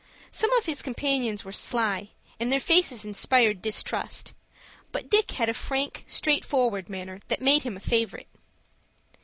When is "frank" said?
5.53-6.05